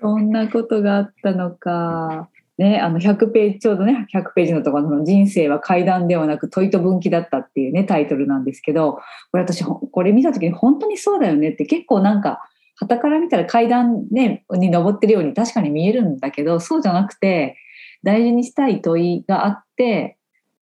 [0.00, 2.28] そんなことがあったのか。
[2.58, 9.00] ね、あの100ページ、ちょうどね、100ページのところの人生は階段ではなく問いと分岐だったっていうね、タイトルなんですけど、
[9.32, 12.40] これ私、これ見たときに本当にそうだよねって結構なんか、
[12.78, 17.56] 傍から見たら階段ね、に登ってるように確かに見えるんだけど、そうじゃなくて、
[18.02, 20.18] 大事にしたい問いがあって、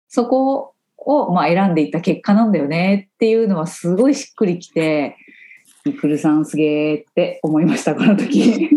[0.07, 5.17] そこをまあ選んでいった結果なんだよねっていうのはすごいしっくりきて、
[5.85, 8.69] イクルさんすげーって思いました、この時。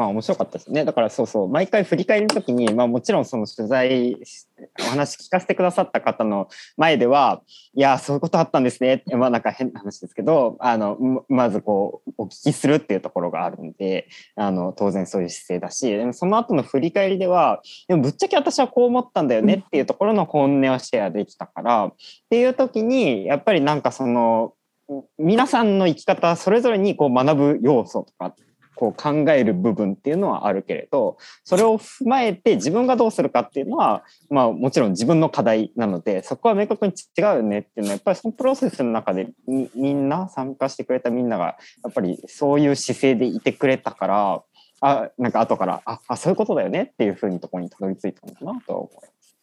[0.00, 0.86] まあ面白かったですね。
[0.86, 4.16] だからそうそう、毎回振り返りの時に、まあもちろんその取材、
[4.80, 7.42] お話聞かせてくださった方の前では、
[7.74, 8.94] いや、そういうことあったんですね。
[8.94, 21.94] って、まあなんか変な話ですけど、あの、ままずこう、お聞きするっていうところがあるんで、あの、当然そういう姿勢だし、でもその後の振り返りでは、でもぶっちゃけ私はこう思ったんだよねっていうところの本音をシェアできたから、っ
[22.30, 24.54] ていう時に、やっぱりなんかその、
[25.18, 28.34] 皆さんの生き方それぞれにこう学ぶ要素とか
[28.80, 44.42] こう考える部分っていうのはあるけれどそれを踏まえて自分がどうするかっていうのは、まあ、もちろん自分の課題なのでそこは明確に違うよねっていうのはやっぱりそのプロセスの中でみんな参加してくれたみんながやっぱりそういう姿勢でいてくれたから
[44.80, 49.36] あなんか後からああそういうことだよねっていうふうにところにたどり着いたのかなと思います。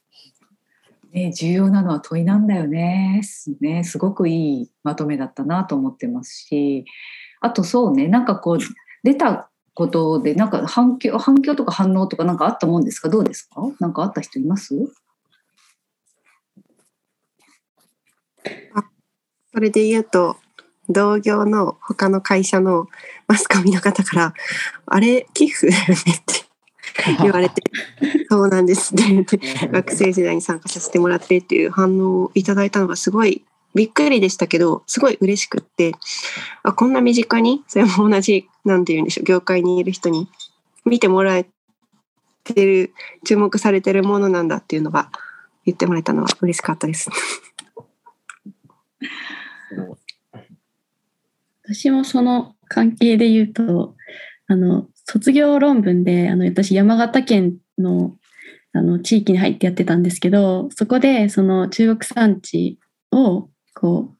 [1.13, 3.21] ね、重要なのは問いなんだよね。
[3.23, 6.85] すね、すごくいいまとめだったなと思ってますし、
[7.39, 8.59] あとそうね、なんかこう
[9.03, 13.09] 出たことでなんか反響反響とか反応とかなんかあったもんですか？
[13.09, 13.61] どうですか？
[13.79, 14.75] なんかあった人います？
[19.53, 20.37] それで言うと、
[20.87, 22.87] 同業の他の会社の
[23.27, 24.33] マスコミの方から、
[24.85, 25.71] あれ、寄付？
[25.71, 26.45] だよねって
[27.23, 27.63] 言われて、
[28.29, 33.43] そうなんですって言って、学生時代に参加させてもらってっていう反応をいただいたのがすごい
[33.77, 35.93] びっくりでしたけど、すごい嬉しくって、
[36.63, 40.27] あ、こんな身近に、それも同じ、なんて言うんでしょう、業界にいる人に
[40.85, 41.45] 見てもらえ
[42.43, 42.93] てる、
[43.25, 45.11] 注目されてるものなんだっていうのが
[45.65, 47.09] 言ってもらえたのは嬉しかったです。
[51.63, 53.95] 私もその関係で言うと、
[54.47, 58.17] あの、卒業論文で、あの、私、山形県の、
[58.73, 62.79] あの、地域に入ってやってたんですけど、そこで、その中国産地
[63.11, 64.17] を、こう、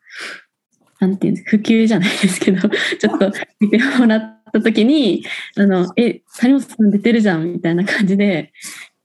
[1.00, 2.62] なんていうんです普及じゃないですけど、
[3.00, 5.24] ちょっと見てもらった時に、
[5.56, 8.52] あの、え、谷本さん出てるじゃんみたいな感じで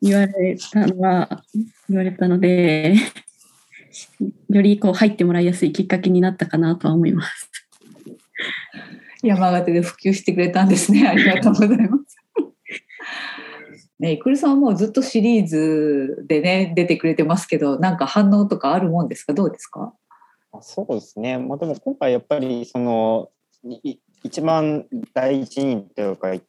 [0.00, 1.42] 言われたのは、
[1.88, 2.94] 言われたので、
[4.50, 7.50] よりこう入ってもらいやすいきっかけになったかなとは思います。
[9.22, 11.06] 山形で普及してくれたんですね。
[11.08, 12.16] ありがとうございます。
[14.00, 19.32] ね、いくるさんはもうずっとシリーズでね、出てくれてますけど、なんか反応とかあるもんですか？
[19.32, 19.94] どうですか？
[20.60, 21.38] そうですね。
[21.38, 23.30] まあ、でも今回やっぱりその
[23.64, 26.44] い一番大事にというか一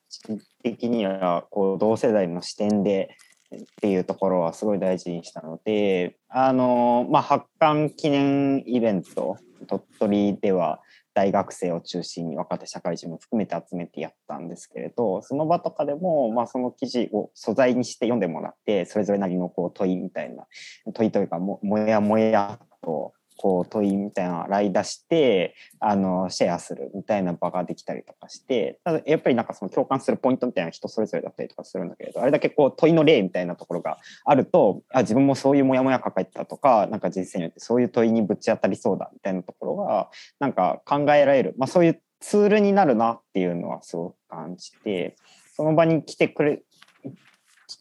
[0.63, 3.15] 的にはこう同世代の視点で
[3.55, 9.37] っていうところはすごい大事にしたのであの、まあ、発刊記念イベント
[9.67, 10.79] 鳥取では
[11.13, 20.45] 大学生を中心に若手社会人も含めて集めてやったんですけれどその場とかでも、まあ、その記事を素材にして読んでもらってそれぞれなりのこう問いみたいな
[20.93, 45.15] 問いというかももやもやとこう問いみたいな洗い出してあのシェアするみたいな場ができたりとかしてただやっぱりなんかその共感するポイントみたいな人それぞれだったりとかするんだけれどあれだけこう問いの例みたいなところがあるとあ自分もそういうモヤモヤ抱えてたとかなんか人生によってそういう問いにぶち当たりそうだみたいなところがなんか考えられる、まあ、そういうツールになるなっていうのはすごく感じて
[45.55, 46.63] その場に来てくれ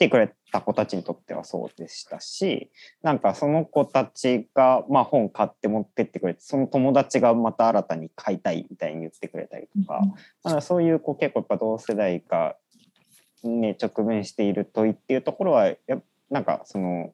[0.03, 2.71] てくれた子たちにとってはそうでしたし
[3.03, 10.03] なんかその子たちが、まあ、本買って持ってってくれてその友達がまた新たに買いたいみたいに言ってくれたりとか,、
[10.45, 12.57] うん、そういうこう結構やっぱ同世代が、
[13.45, 15.77] ね、直面している問いっていうところはや
[16.31, 17.13] なんかその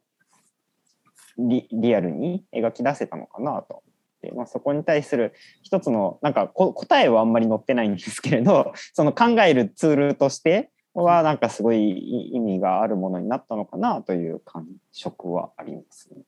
[1.38, 3.82] リリアルに描き出せたのかなと
[4.22, 16.22] で、まあ、そこに対する一つのなんか答えはあんまり載ってないんですけれどその考えるツールとしてはなんかすごい意味があるものになったのかなという感触はありますね。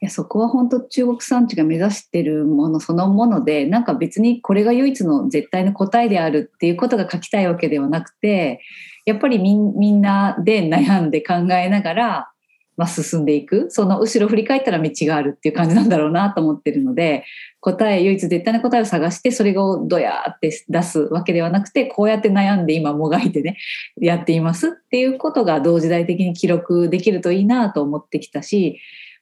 [0.00, 8.60] いやそこは本当中国産地が目指してるものそのものでなんか別にこれが唯一の絶対の答えであるっていうことが書きたいわけではなくて
[9.06, 12.30] やっぱりみんなで悩んで考えながら
[12.78, 13.66] まあ、進んでいく。
[13.70, 17.24] その後ろ振り返ったら道があるっていう感じなんだろうなと思ってるので
[17.60, 23.58] 答え唯一絶対な答えを探してそれをどやーって出すわけではなくてこうやって悩んで今もがいてね
[24.00, 28.78] やっていますっていうことが同時代的に記録できるといいなと思ってきたし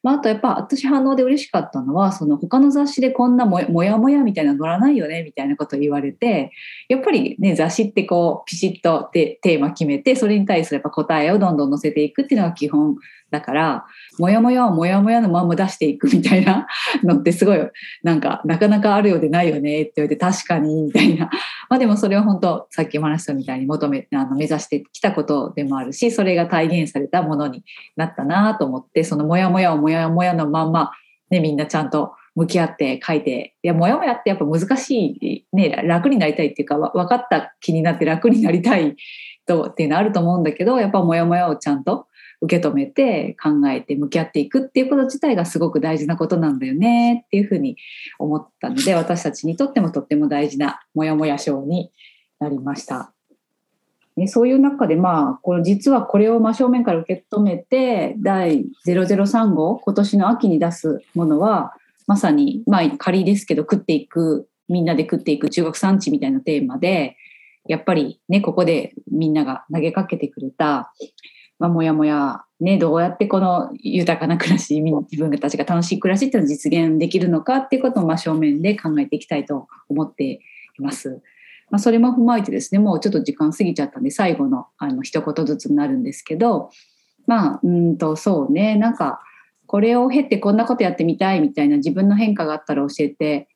[0.07, 6.53] まあ、あとやっぱ私反応で嬉しかったのはその他の雑誌でこんなもやもやみたいなの載らないよねみたいなことを言われて
[6.89, 12.95] やっぱりね雑誌ってこうピシッとテーマ決めてそれに対するやっぱ答えをどんどん載せていくっていうのが基本
[13.31, 13.85] だから
[14.19, 16.67] もやもやをもやもやのまま出していくみたいな
[17.03, 17.59] のってすごい
[18.03, 21.29] なんかなかなかあるようでないよねって言われて確かにみたいな。
[21.69, 27.65] まあでもそれは本当さっきお話したみたいに求めあの目指してきたことでもあるしそれが体現されたものに
[27.97, 30.93] なったなと思ってそのもやもやをもやもやのまんま、
[31.31, 38.95] ね、みんなちゃんと向き合って書いていやもやもやってやっぱ難しい、ね、楽になりたいっていうか分かった気になって楽になりたい
[39.47, 42.07] とっていうのあると思うんだけどやっぱもやもやをちゃんと
[42.43, 47.77] 受け止めて考えて向き合っていくっていうこと自体がすごく大事なことなんだよねっていうふうに
[48.19, 51.91] 思ったので私たちにとってもとっても大事なモヤモヤ賞に
[52.39, 53.13] なりました。
[54.17, 61.75] ね、そういう中で、まあ、これ実はこれを真正面から受け止めて第003号今年の秋に出すものは
[62.07, 67.17] まさに、まあ、仮ですけど食っていくみんなで食っていく中国産地みたいなテーマで
[67.69, 70.93] やっぱりねここでみんなが投げかけてくれた
[71.59, 80.41] まあ、もやもや、ね、どうやってこの豊かな暮らし、自分たちが楽しい暮らしっていうのを実現できるのかっていうことを真正面で考えていきたいと思ってい
[80.79, 81.23] ます。
[81.71, 86.71] まあ、それも踏まえてですね、もうちょっと時間過ぎちゃったんで、最後のあの一言ずつになるんですけど、
[87.27, 89.21] まあ、うんと、そうね、なんか、
[89.67, 93.49] これを経てこんなことやってみたいみたいな自分の変化があったら教えて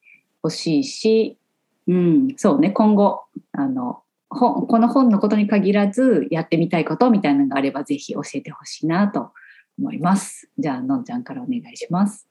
[0.43, 1.39] ほしいし、
[1.87, 9.33] うん、そうね、今後、あの、本この本のことに限らずやってみたいことみたいなのがあればぜひ教えてほしいなと
[9.79, 10.49] 思います。
[10.59, 12.29] じゃあのんちゃんからお願いします。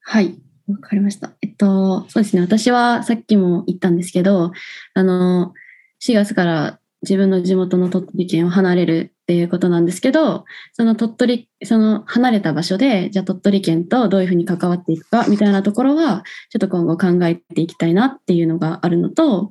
[0.00, 0.38] はい、
[0.68, 1.32] わかりました。
[1.42, 2.42] えっとそうですね。
[2.42, 4.52] 私はさっきも言ったんですけど、
[4.94, 5.52] あの
[6.00, 19.50] 4月から自分の地元の鳥取県を離れるっていうことなんですけど、その鳥取、その離れた場所で、じゃあ鳥取県とどういうふうに関わっていくかみたいなところは、ちょっと今後考えていきたいなっていうのがあるのと、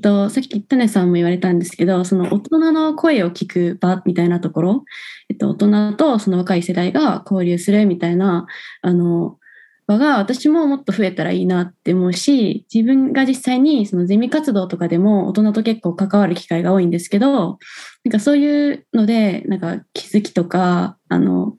[0.00, 4.84] とさっき種さんも言われたんですけど、その大人の声を聞く場みたいなところ、
[5.28, 8.46] えっと、大人とその若い世代が交流するみたいな、
[8.80, 9.38] あの、
[9.86, 17.58] 場が私ももっと増えたらいいなって思うし、自分が実際にそのゼミ活動とかでも大人と結構関わる機会が多いんですけど、
[18.04, 21.56] なんかそういうので、なんか気づきとか、あの、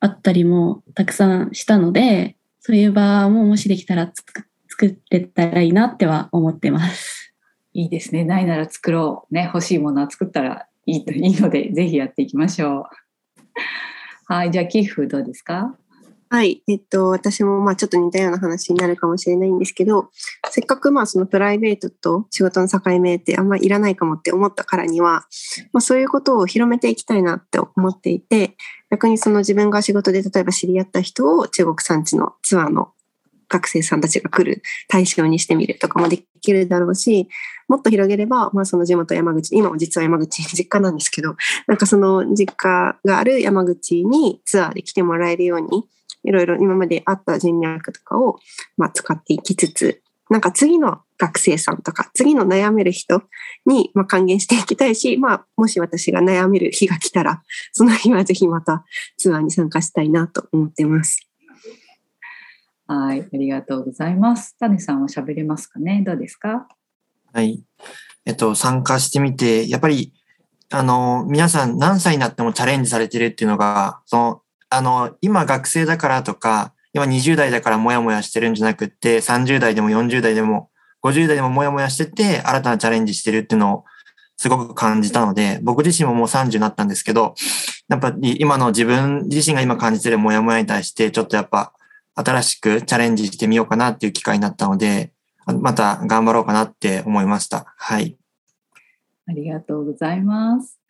[0.00, 7.17] あったりもたくさんしたので、そういう場ももしできたら作れたらいいなっては思ってます。
[7.78, 8.24] いいですね。
[8.24, 9.32] ないなら作ろう。
[9.32, 12.84] ね、欲しいものは作ったらいいといいので、ぜひやっていきましょう。
[14.26, 15.76] はい、じゃあ、寄付どうですか？
[16.28, 16.60] はい。
[16.66, 20.10] えっと、私もまあちょっと似たような話になるかもしれないんですけど、
[20.50, 25.26] せっかくまあそのプライベートと仕事の境目ってあんまりいらないかもって思ったからには、
[25.72, 28.56] まあそういうことを広めていきたいなって思っていて、
[28.90, 32.90] 逆にその自分が仕事で例えば知り合った人を中国産地のツアーの
[33.48, 37.28] 学生さんたちが来る対象にしてみるとかもできるだろうし、
[37.68, 41.36] もっと広げれば、まあその地元山口、今も実は山口 実家なんですけど、
[41.66, 45.84] なんかその実家がある山口にツアーで来てもらえるように、
[46.24, 48.38] いろいろ今まであった人脈とかを、
[48.76, 53.22] まあ、使っていきつつ、なんか次の学生さんとか、次の悩める人
[53.66, 57.42] に、まあ、還元していきたいし、まあ、もし私が悩める日が来たら、
[57.72, 58.84] その日はぜひまた
[59.16, 61.27] ツアーに参加したいなと思ってます。
[62.90, 64.56] はい、ありがとうございます。
[64.58, 66.02] 種さんは喋れますかね？
[66.06, 66.66] どうですか？
[67.34, 67.62] はい。
[68.24, 70.14] えっと、参加してみて、やっぱり、
[70.70, 80.70] あの、皆さん何歳になってもチャレンジされてるっていうのが、その、あの、今学生だからとか、今20代だからモヤモヤしてるんじゃなくって、30代でも40代でも、
[81.02, 83.84] 50代でもモヤモヤしてて、新たなチャレンジしてるっていうのを
[84.38, 87.34] すごく感じたので、僕自身ももう30になったんですけど、
[87.90, 91.74] やっぱり今の自分自身が今感じてるモヤモヤに対して、ちょっとやっぱ
[92.18, 95.12] 新しくチャレンジしてみようかなっていう機会になったので、
[95.46, 97.72] また頑張ろうかなって思いました。
[97.76, 98.18] はい。
[99.28, 100.80] ありがとうございます。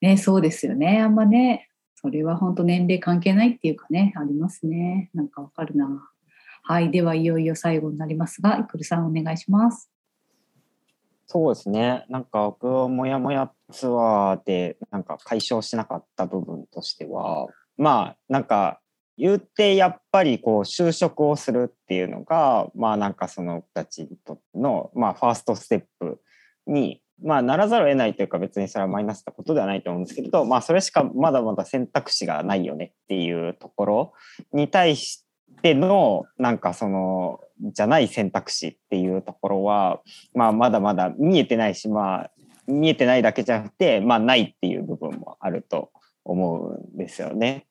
[0.00, 1.00] ね、そうですよね。
[1.00, 5.10] あんまね、それは本当年齢関係ないっていうかね、ありますね。
[5.14, 6.10] なんかわかるな。
[6.62, 9.90] はい、ではいよいよ最後になりますが、いくるさんお願いします。
[11.26, 12.04] そうですね。
[12.10, 17.46] なんか僕はもやもやツアーでなんか解消しなかった部分としては、
[17.78, 18.80] まあなんか
[19.16, 26.20] 言ってやっぱりこう就職をするっていうのが、まあなんかそのたちにとっての、まあファーストステップ
[26.66, 34.12] に、まあならざるを得ないというか別にそれはマイナスなことではないと思うんですけど、まあそれしかまだまだ選択肢がないよねっていうところ
[34.52, 35.24] に対し
[35.62, 37.40] てのなんかその
[37.72, 40.00] じゃない選択肢っていうところは、
[40.34, 42.30] まあまだまだ見えてないし、まあ
[42.66, 45.90] 見えてないだけじゃなくて、まあないっていう部分もあると
[46.24, 47.66] 思うんですよね。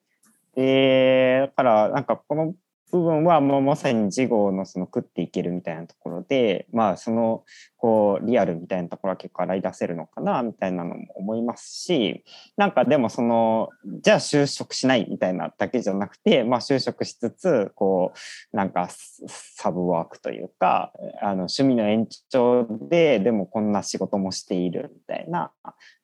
[0.55, 2.53] で、だからなんかこの
[2.93, 7.43] 部分はもうまさに事後のその食っていけるみたいなところで、まあその
[7.75, 12.23] こうリアルみたいなところは結構洗い出せるのかなみたいなのも思いますし、
[12.55, 13.69] なんかでもその、
[14.03, 18.13] じゃあ就職しないみたいなだけじゃなくて、まあ就職しつつ、こ
[18.53, 18.89] う、なんか
[19.27, 25.51] サブワークというか、あの趣味の延長で、でもこんな仕事もしているみたいな、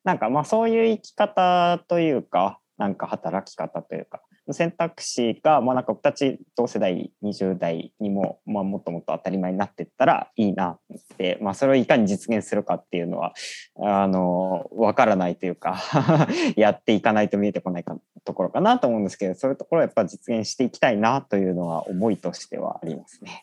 [0.02, 10.78] なんかまあそういう生き方というか、なんか働き方というか、選択肢が、まあ、なんか僕たち同世代20代にも、まあ、もっともっと当たり前になっていったらいいなっ
[11.16, 13.32] て、まあ、それをいかに実現するかっていうのは
[13.80, 15.80] あの分からないというか
[16.56, 23.42] やっていかないと見えてこないかところかなと思うんですけどそういうところをやっぱ実現していきたいなというのは思いとしてはありますね。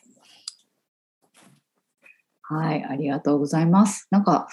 [2.42, 4.08] はい、ありがとうございます。
[4.10, 4.48] なんか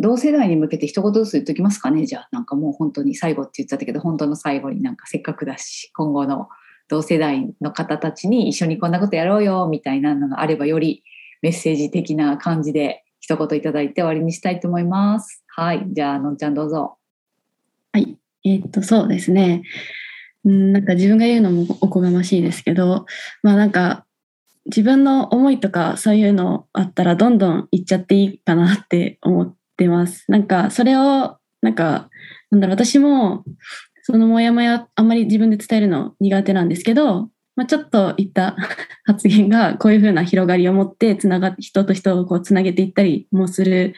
[0.00, 2.06] 同世代に向けて一言ずつ言っときますかね？
[2.06, 6.48] じゃあなんかもう本当に最後って言っちゃったけど本当の最後になんかせっかくだし今後の
[6.88, 11.04] 同世代の方たちに一緒にこんなことやろうよみたいなのがあればより
[11.42, 15.44] メッセージ的な感じで一言いただいて終わりにしたいと思います。
[15.48, 16.96] はい、じゃあのんちゃんどうぞ。
[17.92, 18.16] はい。
[18.44, 19.62] えーっと、そうですね。
[20.44, 23.04] うんなんか自分が言うのもおこがましいですけど、
[23.42, 24.06] まあなんか
[24.64, 30.30] 自分の思いとかそういうのあったらどんどん言っちゃっていいかなって思ってます。
[30.30, 32.10] なんかそれを、なんか、
[32.50, 33.44] なんだろう、私も
[34.02, 38.56] そのモヤモヤあんまり自分で伝えるの苦手なんですけど、まあ、ちょっと言った
[39.04, 43.94] 発言がこういうふうな広がりを持ってつなが人と人をこうつなげていったりもする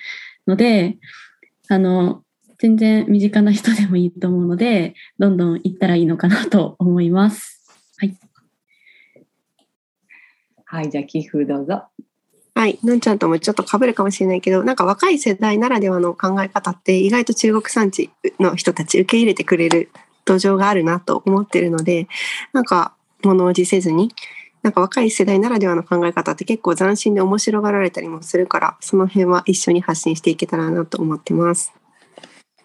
[0.46, 0.98] ので、
[1.68, 2.22] あの、
[2.58, 7.64] 全然身近な人でもいいと思うので、どんどん行ったらいいのかなと思います。
[7.98, 8.16] はい。
[10.64, 11.84] はい、じゃあ寄付どうぞ。
[12.54, 12.78] はい。
[12.84, 19.90] のんちゃんともちょっと被るかもしれないけど、なんか若い世代ならではの考え方って意外と中国産地の人たち受け入れてくれる
[20.24, 22.08] 土壌があるなと思ってるので、
[22.52, 24.12] なんか物おじせずに、
[24.62, 31.72] なんか若い世代ならではの考え方って結構斬新で面白がられたりもするから、その辺は一緒に発信していけたらなと思ってます。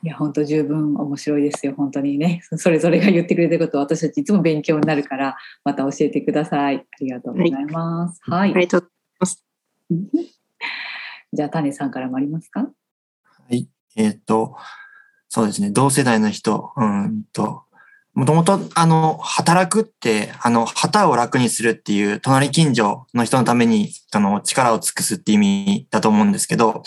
[0.03, 1.73] いや本当十分面白いですよ。
[1.75, 2.41] 本当にね。
[2.57, 6.77] それぞれが言ってくれてること私たちいつも勉強になるからまた教えてください。
[6.77, 8.21] ありがとうございます。
[8.23, 8.89] はい、ありがとう
[11.33, 12.61] じゃあ種さんからもありますか？
[12.61, 12.67] は
[13.49, 13.67] い。
[13.95, 14.55] えっ、と、
[15.29, 15.71] そうですね。
[15.71, 17.63] 同世代の人、うんと、
[18.13, 26.81] もともと、あの、働くって、あの、旗を楽にするっていう、隣近所の人のために、あの、力を尽くすって意味だと思うんですけど、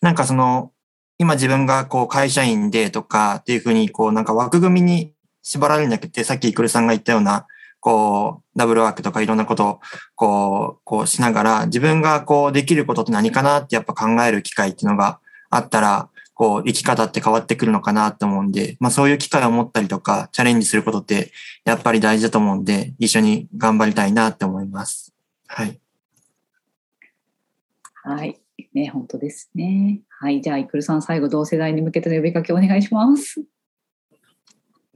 [0.00, 0.72] なんかその、
[1.18, 7.46] 今自分がこう会社員でとかっていうふうに、こうなんか枠組みに縛られるんじゃなくて、さっきイクルさんが言ったような、
[7.86, 9.80] こう、ダブルワークとかいろんなことを、
[10.16, 15.20] こう、こうしながら、自分がこうできることって何かなってやっぱ考える機会っていうのが
[15.50, 21.30] あったら、こう、生き方って変わってくるのかなと思うんで、まあそういう機会を持ったりとか、チャレンジすることって
[21.64, 25.14] やっぱり大事だと思うんで、一緒に頑張りたいなって思います。
[25.46, 25.78] はい。
[28.02, 28.40] はい。
[28.74, 30.00] ね、本当ですね。
[30.08, 30.40] はい。
[30.40, 33.44] じゃあ、イクルさん、最後、同世代に向けての呼びかけお願いします。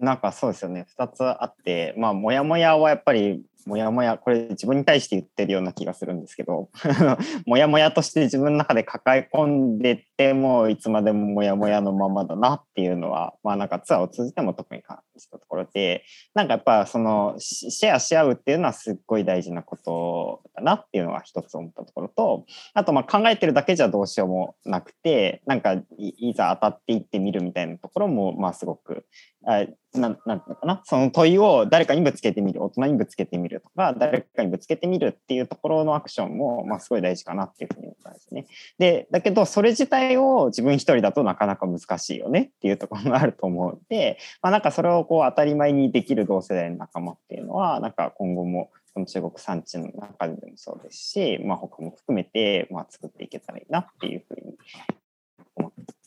[0.00, 0.86] なんかそうですよね。
[0.98, 6.70] 2つあって、まあ、モヤモヤはやっぱり、モヤモヤ、これ自分に対して言ってるような気がするんですけど、
[7.46, 16.04] モヤモヤとして自分の中で抱え込んでてもう、いつまでももやもやのままだなっていうのは、まあなんかツアーを通じても特に感じたところで、
[16.34, 22.44] なんかやっぱそのシェアし合うっていうのはすっごい大事なことだなっていうのが一つ思ったところと、
[22.74, 29.06] あとまあ考えてるだけじゃどうしようもなくて、なんかいざ当たっていってみるみたいなところも、まあすごく
[29.46, 29.64] あ
[29.94, 38.46] ななんていうのかなその問いを誰かにぶつけてみる大人にぶつけてみるとか誰かにぶつけてみるっていうところのアクションも、まあ、すごい大事かなっていうふうに思ったんですね。
[38.78, 54.56] でだけどそれ自体を自分一人だとなかなか難しいよねっていうところがあると思うので、まあ、なんかそれをこう当たり前にできる同世代の仲間っていうのはなんか今後もこの中国産地の中でもそうですし、まあ、他も含めて、まあ、作っていけたらいいなっていうふうに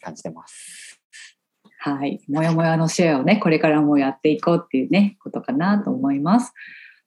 [0.01, 0.99] 感じてます。
[1.79, 2.21] はい。
[2.29, 6.53] もやもやのシェアをね、これからもやっていこうっていうね、ことかなと思います。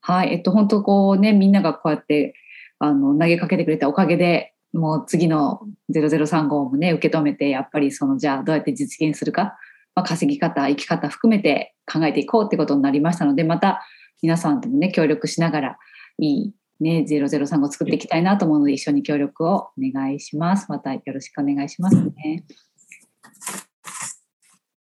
[0.01, 0.35] はい。
[0.35, 2.35] えっと、本当こうね、みんながこうやって、
[2.79, 5.61] あの、投げかけてくれたおかげで、もう次の
[5.93, 9.57] 0035もね、受け止めて、やっぱりその、じゃあどうやって実現するか、
[9.95, 13.83] まあ、稼ぎ方、生き方含めて考えていこうってことになりましたので、また
[14.23, 15.79] 皆さんともね、協力しながら、
[16.19, 20.67] いいね、0035を作っていきたいなと思うので、一緒に協力をお願いします。
[20.69, 22.45] またよろしくお願いしますね。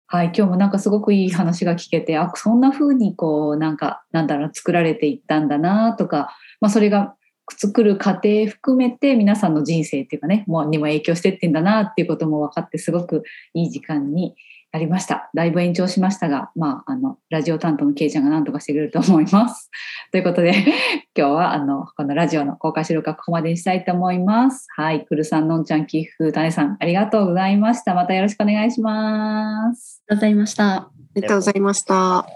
[0.09, 7.15] はい、今日もなんかすごくいい話が聞けて、あ、そんな風にこう、なんか、なんだろう、作られていったんだなとか、まあそれが
[7.53, 13.23] 作る過程含めて皆さんの人生っていうかね、もうにも影響してってんだなっていうことも分かって、すごく
[13.53, 14.35] いい時間に
[14.75, 15.31] なりました。
[15.35, 19.71] だいぶ延長しましたが、まあ、あの、ラジオ担当のケイちゃんが何とかしてくれると思います。
[20.11, 20.53] ということで、
[21.17, 24.67] 今日はあの、このラジオの公開収録はここまでにしたいと思います。
[24.75, 27.95] はい、くるさん、のんちゃん、きふ、たねさん、ありがとうございました。
[27.95, 30.03] またよろしくお願いします。
[30.09, 30.75] ありがとうございました。
[30.75, 32.27] ありがとうございました。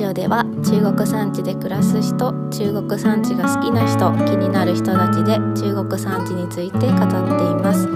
[0.00, 7.86] ジオでは中国産地で暮らす人中国産地が好きな人気になる人たちで中国産地について語っています。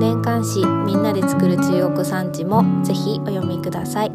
[0.00, 4.10] 年刊誌みんなで作る中国産地もぜひお読みください。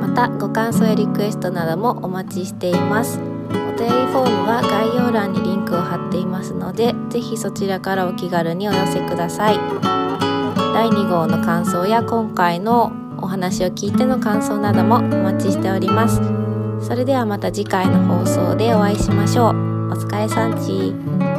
[0.00, 3.18] またご感想やリクエストなどもお待ちしています。
[3.18, 9.58] お便りフォームは概要欄にリンクを貼っていますのでぜひそちらからお気軽にお寄せください。
[10.72, 16.33] 第2号の感想や今回のお話を聞いての感想などもお待ちしております。
[16.84, 19.48] それではまた次回の放送でお会いしましょう。
[19.48, 21.33] お疲れさんち。